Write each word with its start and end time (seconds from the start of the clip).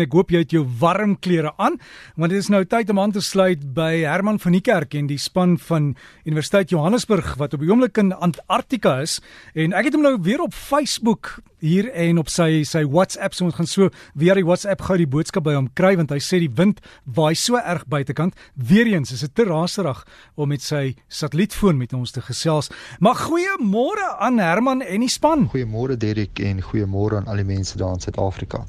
Ek 0.00 0.14
hoop 0.14 0.30
jy 0.30 0.42
het 0.44 0.52
jou 0.54 0.62
warm 0.80 1.16
klere 1.18 1.52
aan 1.58 1.78
want 2.18 2.32
dit 2.32 2.38
is 2.38 2.50
nou 2.52 2.64
tyd 2.66 2.90
om 2.92 3.00
aan 3.02 3.12
te 3.14 3.22
sluit 3.24 3.62
by 3.74 4.04
Herman 4.04 4.38
van 4.42 4.54
die 4.54 4.62
Kerk 4.64 4.94
en 4.98 5.08
die 5.10 5.18
span 5.20 5.56
van 5.68 5.92
Universiteit 6.26 6.72
Johannesburg 6.72 7.34
wat 7.40 7.54
op 7.54 7.62
die 7.62 7.70
oomblik 7.70 7.98
in 8.00 8.12
Antarktika 8.12 8.98
is. 9.04 9.18
En 9.54 9.74
ek 9.76 9.88
het 9.88 9.98
hom 9.98 10.04
nou 10.06 10.16
weer 10.22 10.42
op 10.44 10.54
Facebook 10.54 11.38
hier 11.62 11.88
en 11.90 12.20
op 12.22 12.30
sy 12.30 12.62
sy 12.68 12.84
WhatsApp 12.86 13.34
so 13.34 13.46
ons 13.48 13.56
gaan 13.58 13.70
so 13.70 13.90
weer 14.18 14.38
die 14.38 14.46
WhatsApp 14.46 14.84
gou 14.86 14.98
die 15.00 15.08
boodskap 15.10 15.46
by 15.46 15.56
hom 15.56 15.70
kry 15.78 15.94
want 15.98 16.12
hy 16.14 16.20
sê 16.22 16.40
die 16.42 16.52
wind 16.60 16.82
waai 17.04 17.34
so 17.38 17.58
erg 17.58 17.86
buitekant. 17.90 18.36
Weer 18.54 18.90
eens 18.92 19.14
is 19.14 19.24
dit 19.26 19.34
te 19.34 19.46
raserig 19.48 20.04
om 20.36 20.52
met 20.52 20.64
sy 20.64 20.96
satellietfoon 21.08 21.78
met 21.78 21.94
ons 21.98 22.14
te 22.14 22.22
gesels. 22.24 22.70
Maar 23.00 23.18
goeiemôre 23.28 24.12
aan 24.18 24.42
Herman 24.42 24.82
en 24.82 25.06
die 25.06 25.12
span. 25.12 25.48
Goeiemôre 25.52 25.98
Derek 25.98 26.42
en 26.42 26.62
goeiemôre 26.62 27.22
aan 27.22 27.30
al 27.30 27.42
die 27.42 27.48
mense 27.48 27.78
daar 27.78 27.96
in 27.98 28.06
Suid-Afrika 28.06 28.64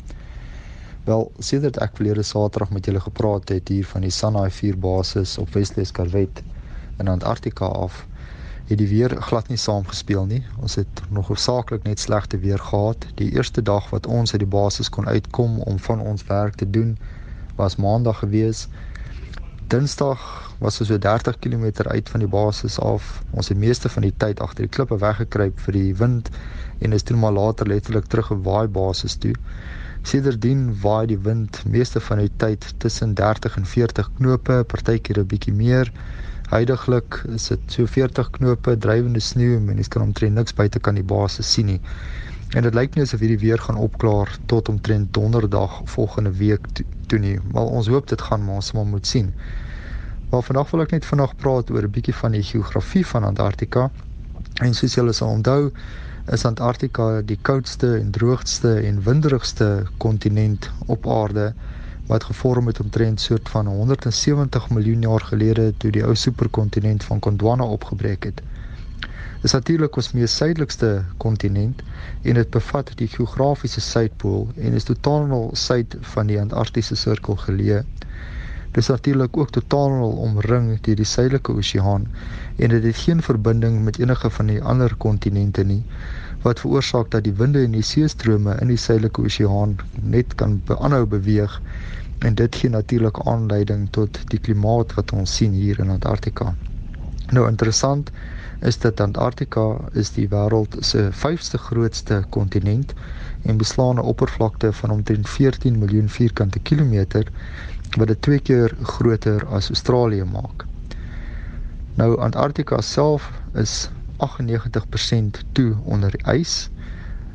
Wel, 1.10 1.32
sedert 1.42 1.80
ek 1.82 1.96
verlede 1.98 2.22
Saterdag 2.22 2.70
met 2.76 2.86
julle 2.86 3.00
gepraat 3.02 3.50
het 3.50 3.70
hier 3.74 3.86
van 3.92 4.04
die 4.06 4.12
Sanai 4.14 4.52
4 4.54 4.76
basis 4.78 5.32
op 5.42 5.56
Weslees 5.58 5.90
Karwet 5.98 6.42
in 7.02 7.08
Antarktika 7.10 7.66
af, 7.66 8.04
het 8.70 8.78
die 8.78 8.88
weer 8.92 9.16
glad 9.30 9.50
nie 9.50 9.58
saamgespeel 9.58 10.28
nie. 10.30 10.44
Ons 10.62 10.78
het 10.78 11.02
nog 11.10 11.32
hoofsaaklik 11.32 11.88
net 11.90 12.04
slegte 12.04 12.38
weer 12.44 12.62
gehad. 12.62 13.08
Die 13.18 13.32
eerste 13.32 13.64
dag 13.66 13.90
wat 13.90 14.06
ons 14.06 14.36
uit 14.36 14.44
die 14.44 14.52
basis 14.58 14.94
kon 14.94 15.10
uitkom 15.10 15.58
om 15.72 15.82
van 15.88 16.06
ons 16.12 16.28
werk 16.30 16.62
te 16.62 16.70
doen, 16.70 16.94
was 17.58 17.80
Maandag 17.82 18.22
gewees. 18.22 18.68
Dinsdag 19.74 20.22
was 20.62 20.78
ons 20.78 20.94
so 20.94 21.02
30 21.10 21.42
km 21.42 21.90
uit 21.90 22.10
van 22.10 22.28
die 22.28 22.30
basis 22.38 22.78
af. 22.80 23.24
Ons 23.32 23.50
het 23.50 23.58
meeste 23.58 23.90
van 23.90 24.06
die 24.06 24.14
tyd 24.14 24.46
agter 24.46 24.70
die 24.70 24.76
klippe 24.78 25.02
weggekruip 25.02 25.58
vir 25.66 25.82
die 25.82 25.92
wind 26.06 26.30
en 26.80 26.94
is 26.94 27.04
toe 27.04 27.18
maar 27.18 27.34
later 27.34 27.74
letterlik 27.74 28.14
teruggewaai 28.14 28.68
basis 28.68 29.18
toe. 29.18 29.34
Sedertdien 30.02 30.82
waai 30.82 31.08
die 31.08 31.20
wind 31.20 31.64
meeste 31.66 32.00
van 32.00 32.18
die 32.18 32.32
tyd 32.38 32.74
tussen 32.78 33.14
30 33.14 33.58
en 33.58 33.66
40 33.66 34.10
knope, 34.18 34.64
partykeer 34.64 35.20
'n 35.20 35.28
bietjie 35.28 35.54
meer. 35.54 35.92
Huidiglik 36.50 37.24
is 37.36 37.48
dit 37.48 37.60
so 37.68 37.86
40 37.86 38.30
knope, 38.30 38.78
drywende 38.78 39.20
sneeu 39.20 39.56
en 39.56 39.66
mens 39.66 39.88
kan 39.88 40.02
omtrent 40.02 40.34
niks 40.34 40.54
buite 40.54 40.80
kan 40.80 40.96
die 40.96 41.04
basis 41.04 41.52
sien 41.54 41.66
nie. 41.66 41.82
En 42.58 42.64
dit 42.64 42.74
lyk 42.74 42.96
nie 42.96 43.04
asof 43.06 43.20
hierdie 43.20 43.42
weer 43.44 43.60
gaan 43.62 43.78
opklaar 43.78 44.32
tot 44.46 44.70
omtrent 44.70 45.14
donderdag 45.14 45.82
volgende 45.86 46.32
week 46.32 46.66
toe 47.08 47.20
nie. 47.20 47.38
Maar 47.52 47.64
ons 47.64 47.88
hoop 47.88 48.08
dit 48.08 48.22
gaan, 48.22 48.46
maar 48.46 48.56
ons 48.56 48.72
moet 48.72 49.08
sien. 49.08 49.34
Maar 50.30 50.42
vandag 50.44 50.72
wil 50.72 50.82
ek 50.82 50.92
net 50.92 51.06
vanaand 51.06 51.38
praat 51.38 51.70
oor 51.70 51.84
'n 51.86 51.92
bietjie 51.92 52.16
van 52.16 52.32
die 52.32 52.44
geografie 52.44 53.06
van 53.06 53.24
Antarktika. 53.24 53.92
En 54.62 54.74
soos 54.74 54.94
julle 54.94 55.14
sal 55.14 55.30
onthou, 55.30 55.72
is 56.36 56.46
Antarktika 56.46 57.22
die 57.26 57.38
koudste 57.42 57.96
en 57.98 58.12
droogste 58.14 58.74
en 58.86 59.02
winderigste 59.04 59.70
kontinent 59.98 60.70
op 60.86 61.08
aarde 61.10 61.54
wat 62.10 62.24
gevorm 62.24 62.68
het 62.70 62.80
omtrent 62.80 63.22
soort 63.22 63.50
van 63.50 63.68
170 63.68 64.70
miljoen 64.70 65.02
jaar 65.02 65.26
gelede 65.32 65.74
toe 65.78 65.92
die 65.92 66.04
ou 66.06 66.16
superkontinent 66.16 67.04
van 67.04 67.22
Gondwana 67.22 67.66
opgebreek 67.78 68.24
het. 68.30 68.42
Dit 69.02 69.50
is 69.50 69.52
natuurlik 69.58 69.96
ons 69.96 70.12
mees 70.12 70.36
suidelikste 70.36 70.90
kontinent 71.18 71.82
en 72.22 72.34
dit 72.34 72.50
bevat 72.50 72.92
die 73.02 73.08
geografiese 73.08 73.82
suidpool 73.82 74.50
en 74.56 74.78
is 74.82 74.90
totaal 74.90 75.50
suid 75.54 75.98
van 76.14 76.28
die 76.28 76.40
Antarktiese 76.42 76.96
sirkel 76.96 77.38
geleë. 77.46 77.84
Dit 78.72 78.84
is 78.84 78.88
natuurlik 78.88 79.38
ook 79.38 79.50
totaal 79.50 80.12
omring 80.12 80.82
deur 80.82 80.96
die 80.96 81.06
suidelike 81.12 81.52
oseaan 81.52 82.08
en 82.56 82.70
dit 82.70 82.84
het 82.84 82.96
geen 83.06 83.22
verbinding 83.22 83.84
met 83.84 84.00
enige 84.00 84.30
van 84.30 84.52
die 84.52 84.62
ander 84.62 84.96
kontinente 84.96 85.64
nie 85.64 85.84
wat 86.44 86.60
veroorsaak 86.60 87.10
dat 87.12 87.24
die 87.24 87.34
winde 87.34 87.64
en 87.64 87.74
die 87.76 87.84
seestrome 87.84 88.56
in 88.62 88.68
die 88.72 88.78
suidelike 88.78 89.22
oseaan 89.22 89.76
net 90.16 90.36
kan 90.36 90.62
aanhou 90.78 91.06
beweeg 91.16 91.62
en 92.20 92.36
dit 92.36 92.56
gee 92.56 92.70
natuurlik 92.70 93.20
aanleiding 93.26 93.88
tot 93.98 94.22
die 94.34 94.40
klimaat 94.40 94.94
wat 94.94 95.12
ons 95.18 95.36
sien 95.36 95.52
hier 95.56 95.80
in 95.80 95.90
Antarktika. 95.90 96.54
Nou 97.32 97.48
interessant 97.48 98.12
is 98.60 98.80
dat 98.80 99.00
Antarktika 99.00 99.78
is 99.94 100.12
die 100.12 100.28
wêreld 100.30 100.76
se 100.80 101.10
vyfste 101.12 101.58
grootste 101.58 102.24
kontinent 102.30 102.94
en 103.42 103.58
beslaan 103.58 103.96
'n 103.96 104.10
oppervlakte 104.12 104.74
van 104.74 104.90
omtrent 104.90 105.30
14 105.30 105.80
miljoen 105.80 106.10
vierkante 106.10 106.60
kilometer 106.60 107.28
wat 107.98 108.08
dit 108.08 108.22
twee 108.22 108.40
keer 108.40 108.76
groter 108.82 109.46
as 109.48 109.68
Australië 109.68 110.24
maak. 110.24 110.66
Nou 111.94 112.20
Antarktika 112.20 112.82
self 112.82 113.32
is 113.54 113.90
98% 114.18 115.44
toe 115.52 115.76
onder 115.84 116.12
die 116.12 116.40
ys 116.40 116.70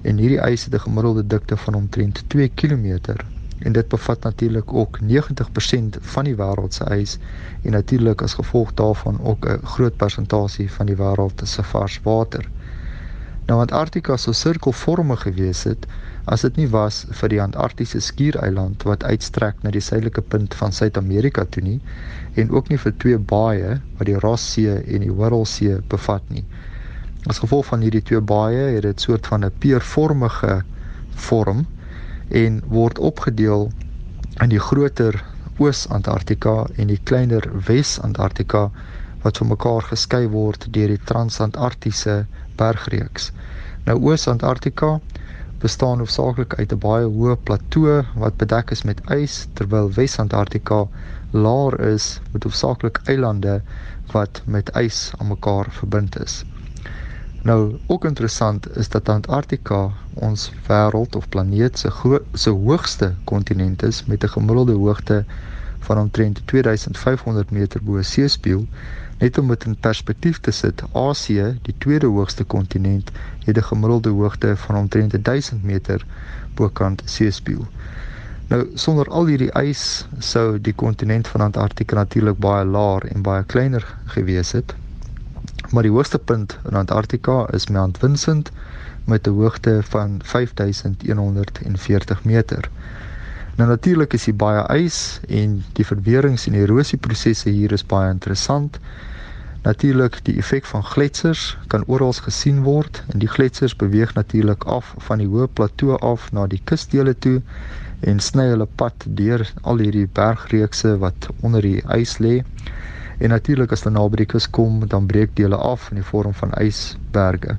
en 0.02 0.16
hierdie 0.16 0.42
ys 0.50 0.64
het 0.64 0.74
'n 0.74 0.86
gemiddelde 0.86 1.26
dikte 1.26 1.56
van 1.56 1.74
omtrent 1.74 2.24
2 2.28 2.48
km 2.48 2.98
en 3.64 3.72
dit 3.72 3.88
bevat 3.88 4.22
natuurlik 4.22 4.72
ook 4.72 4.98
90% 5.02 6.00
van 6.14 6.28
die 6.28 6.36
wêreld 6.36 6.76
se 6.76 6.84
ys 6.94 7.18
en 7.62 7.72
natuurlik 7.72 8.22
as 8.22 8.36
gevolg 8.40 8.74
daarvan 8.80 9.20
ook 9.22 9.48
'n 9.48 9.66
groot 9.76 9.96
persentasie 9.96 10.70
van 10.72 10.86
die 10.86 10.96
wêreld 10.96 11.44
se 11.44 11.62
vars 11.62 12.00
water. 12.02 12.48
Nou 13.46 13.60
Antarktika 13.60 14.16
sou 14.16 14.34
sirkelvormig 14.34 15.22
gewees 15.22 15.62
het 15.68 15.86
as 16.24 16.40
dit 16.40 16.56
nie 16.56 16.68
was 16.72 17.02
vir 17.18 17.28
die 17.28 17.40
Antarktiese 17.42 18.00
skiereiland 18.00 18.82
wat 18.88 19.04
uitstrek 19.04 19.58
na 19.62 19.70
die 19.70 19.82
suidelike 19.84 20.22
punt 20.34 20.54
van 20.54 20.72
Suid-Amerika 20.72 21.44
toe 21.44 21.62
nie 21.62 21.80
en 22.40 22.50
ook 22.50 22.68
nie 22.72 22.78
vir 22.78 22.94
twee 23.04 23.18
baaie 23.18 23.80
wat 23.98 24.06
die 24.08 24.18
Ross-see 24.24 24.78
en 24.96 25.04
die 25.04 25.12
Weddell-see 25.12 25.82
bevat 25.92 26.30
nie. 26.32 26.44
As 27.28 27.38
gevolg 27.44 27.66
van 27.66 27.84
hierdie 27.84 28.02
twee 28.02 28.20
baaie 28.20 28.64
het 28.76 28.82
dit 28.82 29.00
soort 29.00 29.26
van 29.26 29.44
'n 29.44 29.52
peervormige 29.58 30.62
vorm 31.28 31.66
en 32.28 32.62
word 32.66 32.98
opgedeel 32.98 33.70
in 34.42 34.48
die 34.48 34.60
groter 34.60 35.24
Oos-Antarktika 35.58 36.66
en 36.76 36.88
die 36.90 37.00
kleiner 37.10 37.44
Wes-Antarktika 37.66 38.70
wat 39.22 39.38
van 39.40 39.52
mekaar 39.52 39.86
geskei 39.90 40.24
word 40.28 40.66
deur 40.76 40.90
die 40.90 41.02
Transantarktiese 41.10 42.16
bergreeks. 42.58 43.30
Nou 43.86 43.96
Oos-Antarktika 44.00 44.98
bestaan 45.64 46.02
hoofsaaklik 46.02 46.54
uit 46.58 46.72
'n 46.72 46.80
baie 46.86 47.06
hoë 47.18 47.36
plato 47.48 48.00
wat 48.24 48.36
bedek 48.42 48.70
is 48.70 48.82
met 48.82 49.00
ys 49.18 49.36
terwyl 49.60 49.92
Wes-Antarktika 49.98 50.80
laer 51.30 51.80
is 51.92 52.20
met 52.32 52.44
hoofsaaklik 52.44 53.00
eilande 53.04 53.62
wat 54.12 54.42
met 54.46 54.74
ys 54.76 55.12
aan 55.18 55.28
mekaar 55.28 55.70
verbind 55.70 56.20
is. 56.20 56.44
Nou 57.44 57.76
ook 57.86 58.04
interessant 58.04 58.76
is 58.76 58.88
dat 58.88 59.08
Antarktika 59.08 59.90
ons 60.14 60.52
wêreld 60.66 61.16
of 61.16 61.28
planeet 61.28 61.78
se 61.78 62.20
se 62.32 62.50
hoogste 62.50 63.14
kontinent 63.24 63.82
is 63.82 64.04
met 64.04 64.24
'n 64.24 64.28
gemiddelde 64.28 64.72
hoogte 64.72 65.24
van 65.78 65.98
omtrent 65.98 66.40
2500 66.46 67.50
meter 67.50 67.82
bo 67.82 68.02
seespieël. 68.02 68.66
Net 69.18 69.38
om 69.38 69.48
dit 69.48 69.64
in 69.64 69.76
perspektief 69.76 70.40
te 70.40 70.50
sit, 70.50 70.82
Asië, 70.92 71.58
die 71.62 71.74
tweede 71.78 72.06
hoogste 72.06 72.44
kontinent, 72.44 73.10
het 73.44 73.56
'n 73.56 73.62
gemiddelde 73.62 74.08
hoogte 74.08 74.56
van 74.56 74.76
omtrent 74.76 75.24
1000 75.24 75.62
meter 75.62 76.06
bo 76.54 76.68
kant 76.68 77.02
seespieël. 77.04 77.66
Nou 78.48 78.70
sonder 78.74 79.08
al 79.08 79.26
hierdie 79.26 79.52
ys 79.52 80.06
sou 80.18 80.60
die 80.60 80.74
kontinent 80.74 81.28
van 81.28 81.40
Antarktika 81.40 81.94
natuurlik 81.94 82.38
baie 82.38 82.64
laer 82.64 83.04
en 83.14 83.22
baie 83.22 83.44
kleiner 83.44 83.96
gewees 84.04 84.52
het 84.52 84.74
maar 85.74 85.82
die 85.82 85.92
hoogste 85.92 86.18
punt 86.18 86.58
in 86.68 86.76
Antarktika 86.78 87.48
is 87.50 87.68
Mount 87.68 87.98
Vincent 87.98 88.50
met 89.04 89.26
'n 89.26 89.30
hoogte 89.30 89.80
van 89.82 90.20
5140 90.22 92.24
meter. 92.24 92.70
Nou 93.56 93.68
natuurlik 93.68 94.12
is 94.12 94.24
hier 94.24 94.36
baie 94.36 94.84
ys 94.84 95.20
en 95.28 95.64
die 95.72 95.86
verwerings 95.86 96.46
en 96.46 96.54
erosieprosesse 96.54 97.50
hier 97.50 97.72
is 97.72 97.86
baie 97.86 98.10
interessant. 98.10 98.78
Natuurlik 99.62 100.20
die 100.22 100.36
effek 100.36 100.64
van 100.64 100.84
gletsers 100.84 101.58
kan 101.66 101.84
oral 101.86 102.12
gesien 102.12 102.62
word 102.62 103.02
en 103.12 103.18
die 103.18 103.28
gletsers 103.28 103.76
beweeg 103.76 104.14
natuurlik 104.14 104.64
af 104.64 104.94
van 104.98 105.18
die 105.18 105.28
hoë 105.28 105.48
plato 105.52 105.96
af 105.96 106.32
na 106.32 106.46
die 106.46 106.60
kusdele 106.64 107.18
toe 107.18 107.42
en 108.00 108.20
sny 108.20 108.48
hulle 108.48 108.68
pad 108.76 108.94
deur 109.06 109.52
al 109.62 109.78
hierdie 109.78 110.08
bergreekse 110.12 110.98
wat 110.98 111.28
onder 111.40 111.62
die 111.62 111.82
ys 111.98 112.18
lê. 112.18 112.42
En 113.18 113.28
natuurlik 113.28 113.72
as 113.72 113.84
hulle 113.84 113.94
naby 113.98 114.22
die 114.22 114.30
kus 114.34 114.50
kom, 114.50 114.86
dan 114.88 115.06
breek 115.06 115.34
die 115.36 115.46
hulle 115.46 115.60
af 115.60 115.90
in 115.90 116.00
die 116.00 116.06
vorm 116.06 116.34
van 116.34 116.54
ysberge. 116.60 117.58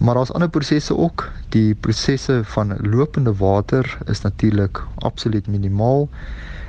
Maar 0.00 0.14
daar's 0.14 0.32
ander 0.32 0.48
prosesse 0.48 0.96
ook. 0.96 1.28
Die 1.48 1.74
prosesse 1.74 2.40
van 2.44 2.76
lopende 2.80 3.34
water 3.36 3.98
is 4.06 4.20
natuurlik 4.20 4.82
absoluut 4.94 5.46
minimaal. 5.46 6.08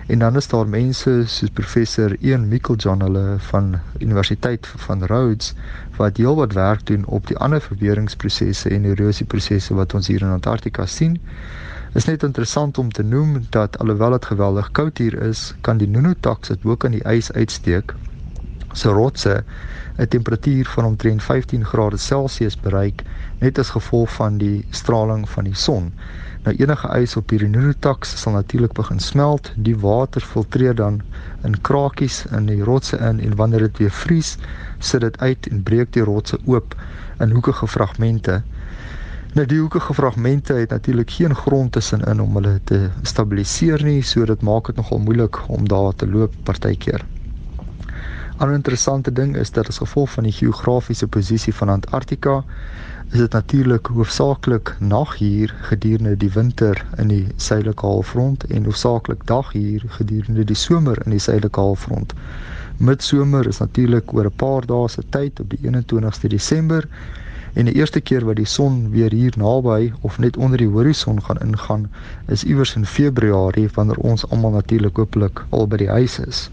En 0.07 0.19
dan 0.19 0.35
is 0.35 0.47
daar 0.47 0.67
mense 0.67 1.23
soos 1.25 1.49
professor 1.49 2.15
Ian 2.19 2.47
Mickeljohn 2.47 3.01
hulle 3.01 3.35
van 3.37 3.79
Universiteit 3.99 4.67
van 4.67 5.05
Rhodes 5.05 5.53
wat 5.95 6.17
heelwat 6.17 6.53
werk 6.53 6.85
doen 6.85 7.05
op 7.05 7.27
die 7.27 7.37
ander 7.37 7.61
verweeringsprosesse 7.61 8.69
en 8.69 8.85
erosieprosesse 8.85 9.73
wat 9.73 9.93
ons 9.93 10.07
hier 10.07 10.21
in 10.21 10.35
Antarktika 10.35 10.85
sien. 10.85 11.15
Is 11.93 12.05
net 12.07 12.23
interessant 12.23 12.77
om 12.77 12.91
te 12.91 13.03
noem 13.03 13.45
dat 13.51 13.73
alhoewel 13.83 14.13
dit 14.15 14.25
geweldig 14.25 14.67
koud 14.71 14.97
hier 14.97 15.15
is, 15.21 15.39
kan 15.61 15.77
die 15.77 15.87
Nunotaks 15.91 16.53
wat 16.53 16.63
ook 16.63 16.85
aan 16.87 16.93
die 16.95 17.03
ys 17.03 17.27
uitsteek, 17.35 17.91
se 18.71 18.93
rotse 18.95 19.33
'n 19.97 20.07
temperatuur 20.07 20.65
van 20.75 20.85
omtrent 20.85 21.23
15 21.23 21.65
grade 21.65 21.97
Celsius 21.97 22.55
bereik 22.59 23.03
net 23.39 23.59
as 23.59 23.73
gevolg 23.75 24.13
van 24.13 24.37
die 24.37 24.65
straling 24.69 25.29
van 25.29 25.43
die 25.43 25.55
son. 25.55 25.91
Nou 26.43 26.55
enige 26.55 26.87
ys 27.01 27.15
op 27.15 27.29
hierdie 27.29 27.49
Nuritax 27.49 28.15
sal 28.21 28.33
natuurlik 28.33 28.73
begin 28.73 28.99
smelt. 28.99 29.51
Die 29.55 29.77
water 29.77 30.21
filtreer 30.21 30.75
dan 30.75 31.01
in 31.43 31.61
krakies 31.61 32.25
in 32.25 32.45
die 32.45 32.63
rotse 32.63 32.97
in 32.97 33.19
en 33.19 33.35
wanneer 33.35 33.59
dit 33.59 33.77
weer 33.77 33.91
vries, 33.91 34.37
sit 34.79 35.01
dit 35.01 35.19
uit 35.19 35.47
en 35.47 35.63
breek 35.63 35.91
die 35.93 36.03
rotse 36.03 36.39
oop 36.45 36.75
in 37.19 37.31
hoekige 37.31 37.67
fragmente. 37.67 38.43
Nou 39.31 39.45
die 39.47 39.59
hoekige 39.59 39.93
fragmente 39.93 40.53
het 40.53 40.69
natuurlik 40.69 41.11
geen 41.11 41.35
grond 41.35 41.71
tussenin 41.71 42.19
om 42.21 42.33
hulle 42.35 42.57
te 42.63 42.89
stabiliseer 43.01 43.83
nie, 43.83 44.01
so 44.03 44.25
dit 44.27 44.41
maak 44.43 44.67
dit 44.67 44.75
nogal 44.75 44.99
moeilik 44.99 45.37
om 45.47 45.67
daar 45.71 45.93
te 45.95 46.07
loop 46.07 46.33
partykeer. 46.43 47.05
'n 48.41 48.53
Interessante 48.53 49.11
ding 49.11 49.35
is 49.35 49.51
dat 49.51 49.67
as 49.67 49.77
gevolg 49.77 50.11
van 50.11 50.23
die 50.23 50.35
geografiese 50.35 51.07
posisie 51.07 51.53
van 51.53 51.69
Antarktika 51.69 52.43
is 53.11 53.19
dit 53.19 53.31
natuurlik 53.31 53.85
hoofsaaklik 53.85 54.75
naghuur 54.79 55.55
gedurende 55.61 56.17
die 56.17 56.31
winter 56.31 56.85
in 56.97 57.07
die 57.07 57.27
suidelike 57.35 57.85
halfrond 57.85 58.43
en 58.43 58.65
hoofsaaklik 58.65 59.25
daghuur 59.25 59.83
gedurende 59.87 60.43
die 60.43 60.55
somer 60.55 61.01
in 61.05 61.11
die 61.11 61.19
suidelike 61.19 61.59
halfrond. 61.59 62.13
Midsomer 62.77 63.47
is 63.47 63.57
natuurlik 63.57 64.13
oor 64.13 64.25
'n 64.25 64.35
paar 64.35 64.65
dae 64.65 64.87
se 64.89 65.03
tyd 65.09 65.39
op 65.39 65.49
die 65.49 65.59
21ste 65.61 66.27
Desember 66.27 66.87
en 67.53 67.65
die 67.65 67.73
eerste 67.73 68.01
keer 68.01 68.25
wat 68.25 68.35
die 68.35 68.45
son 68.45 68.89
weer 68.91 69.11
hier 69.11 69.33
naby 69.37 69.91
of 70.01 70.17
net 70.19 70.37
onder 70.37 70.57
die 70.57 70.69
horison 70.69 71.21
gaan 71.23 71.41
ingaan 71.43 71.89
is 72.27 72.43
iewers 72.43 72.75
in 72.75 72.85
Februarie 72.85 73.69
wanneer 73.73 73.97
ons 73.97 74.27
almal 74.29 74.51
natuurlik 74.51 74.97
hopelik 74.97 75.45
al 75.49 75.67
by 75.67 75.77
die 75.77 75.89
huis 75.89 76.19
is. 76.19 76.49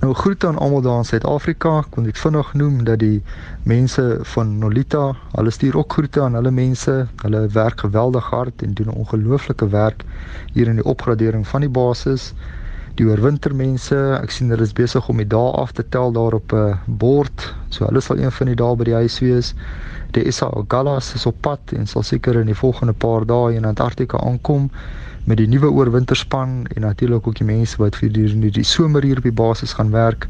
Nou 0.00 0.14
groet 0.14 0.44
aan 0.44 0.58
almal 0.58 0.80
daar 0.80 0.98
in 0.98 1.04
Suid-Afrika. 1.04 1.70
Ek 1.82 1.90
kon 1.92 2.06
dit 2.08 2.18
vinnig 2.18 2.52
noem 2.56 2.78
dat 2.88 3.02
die 3.02 3.18
mense 3.68 4.04
van 4.32 4.54
Nolita, 4.58 5.02
hulle 5.34 5.52
stuur 5.52 5.76
ook 5.76 5.92
groete 5.92 6.22
aan 6.24 6.38
hulle 6.38 6.52
mense. 6.56 6.94
Hulle 7.20 7.42
werk 7.52 7.84
geweldig 7.84 8.30
hard 8.32 8.62
en 8.64 8.72
doen 8.78 8.88
'n 8.88 8.96
ongelooflike 9.02 9.68
werk 9.68 10.04
hier 10.54 10.72
in 10.72 10.80
die 10.80 10.88
opgradering 10.94 11.44
van 11.48 11.60
die 11.60 11.68
basis. 11.68 12.32
Die 12.98 13.06
oorwintermense, 13.06 13.96
ek 14.18 14.32
sien 14.34 14.50
hulle 14.50 14.66
is 14.66 14.74
besig 14.76 15.06
om 15.08 15.20
die 15.22 15.28
dae 15.28 15.52
af 15.62 15.72
te 15.76 15.84
tel 15.94 16.12
daar 16.16 16.34
op 16.34 16.52
'n 16.52 16.78
bord. 16.86 17.54
So 17.68 17.86
hulle 17.86 18.00
sal 18.00 18.18
een 18.18 18.32
van 18.32 18.46
die 18.46 18.56
dae 18.56 18.76
by 18.76 18.84
die 18.84 18.98
huis 18.98 19.18
wees. 19.20 19.54
Die 20.12 20.24
Isa 20.26 20.50
Galas 20.68 21.14
is 21.14 21.26
op 21.26 21.36
pad 21.40 21.72
en 21.72 21.86
sal 21.86 22.02
seker 22.02 22.40
in 22.40 22.46
die 22.46 22.60
volgende 22.62 22.92
paar 22.92 23.26
dae 23.26 23.54
in 23.54 23.64
Antarktika 23.64 24.18
aankom 24.18 24.70
met 25.24 25.36
die 25.36 25.46
nuwe 25.46 25.70
oorwinterspan 25.70 26.66
en 26.74 26.82
natuurlik 26.82 27.26
ook 27.26 27.36
die 27.38 27.46
mense 27.46 27.76
wat 27.76 27.96
vir 27.96 28.12
die, 28.12 28.40
die, 28.40 28.50
die 28.50 28.64
somer 28.64 29.02
hier 29.02 29.16
op 29.16 29.28
die 29.28 29.32
basis 29.32 29.72
gaan 29.72 29.90
werk. 29.90 30.28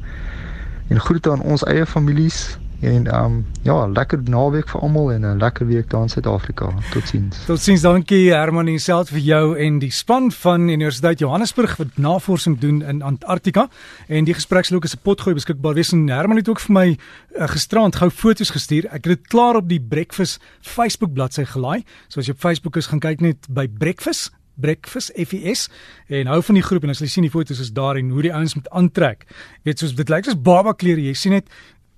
En 0.88 1.00
groete 1.00 1.30
aan 1.30 1.42
ons 1.42 1.64
eie 1.64 1.86
families 1.86 2.58
en 2.80 3.14
um, 3.14 3.46
ja, 3.62 3.86
lekker 3.86 4.22
naweek 4.24 4.68
vir 4.68 4.80
almal 4.80 5.12
en 5.12 5.26
'n 5.26 5.38
lekker 5.38 5.66
week 5.66 5.90
daar 5.90 6.02
in 6.02 6.08
Suid-Afrika. 6.08 6.72
Totsiens. 6.92 7.44
Totsiens, 7.44 7.80
dankie 7.80 8.32
Herman 8.32 8.68
en 8.68 8.78
self 8.78 9.08
vir 9.08 9.18
jou 9.18 9.58
en 9.58 9.78
die 9.78 9.90
span 9.90 10.32
van 10.32 10.68
Universiteit 10.68 11.18
Johannesburg 11.18 11.76
wat 11.76 11.96
navorsing 11.96 12.58
doen 12.58 12.82
in 12.82 13.02
Antarktika 13.02 13.68
en 14.08 14.24
die 14.24 14.34
gespreksloop 14.34 14.84
is 14.84 14.94
'n 14.94 15.02
potgooi 15.02 15.34
beskikbaar 15.34 15.74
wees 15.74 15.92
en 15.92 16.08
Herman 16.08 16.36
het 16.36 16.48
ook 16.48 16.60
vir 16.60 16.72
my 16.72 16.98
uh, 17.38 17.48
gisterand 17.48 17.96
gou 17.96 18.10
foto's 18.10 18.50
gestuur. 18.50 18.84
Ek 18.86 19.04
het 19.04 19.20
dit 19.20 19.28
klaar 19.28 19.56
op 19.56 19.68
die 19.68 19.80
Breakfast 19.80 20.40
Facebook 20.60 21.12
bladsy 21.12 21.44
gelaai. 21.44 21.84
So 22.08 22.20
as 22.20 22.26
jy 22.26 22.32
op 22.32 22.40
Facebook 22.40 22.76
is, 22.76 22.86
gaan 22.86 23.00
kyk 23.00 23.20
net 23.20 23.46
by 23.48 23.68
Breakfast 23.68 24.32
Breakfast 24.60 25.12
FES 25.16 25.68
en 26.06 26.26
hou 26.26 26.42
van 26.42 26.54
die 26.54 26.64
groep 26.64 26.84
en 26.84 26.90
as 26.90 27.00
jy 27.00 27.08
sien 27.08 27.26
die 27.26 27.32
foto's 27.32 27.60
is 27.62 27.72
daar 27.72 27.96
en 27.96 28.10
hoe 28.10 28.22
die 28.22 28.34
ouens 28.34 28.54
met 28.54 28.68
aantrek. 28.76 29.26
Jy 29.62 29.70
weet 29.70 29.78
soos 29.78 29.94
dit 29.94 30.08
lyk 30.12 30.24
soos 30.28 30.40
baba 30.40 30.74
klere. 30.76 31.00
Jy 31.00 31.14
sien 31.14 31.32
net 31.32 31.48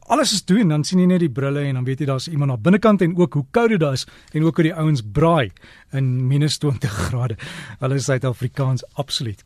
alles 0.07 0.33
is 0.33 0.45
doen 0.45 0.69
dan 0.69 0.85
sien 0.85 0.99
jy 1.03 1.07
net 1.07 1.23
die 1.23 1.31
brille 1.31 1.63
en 1.69 1.79
dan 1.79 1.85
weet 1.87 2.03
jy 2.03 2.07
daar's 2.11 2.29
iemand 2.29 2.51
aan 2.55 2.63
binnekant 2.63 3.03
en 3.03 3.17
ook 3.17 3.35
hoe 3.39 3.47
koud 3.51 3.75
dit 3.75 3.83
is 3.83 4.07
en 4.33 4.45
ook 4.45 4.57
hoe 4.57 4.69
die 4.71 4.75
ouens 4.75 5.03
braai 5.03 5.53
in 5.93 6.27
minus 6.27 6.59
20 6.59 6.91
grade. 7.07 7.37
Hulle 7.79 7.95
is 7.95 8.05
Suid-Afrikaans 8.11 8.85
absoluut. 8.95 9.45